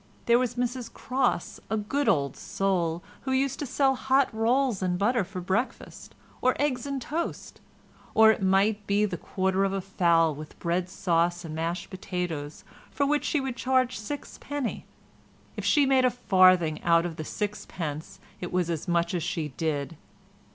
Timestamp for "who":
3.21-3.31